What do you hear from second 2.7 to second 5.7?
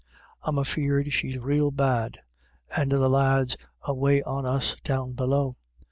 and the lads away on us down below.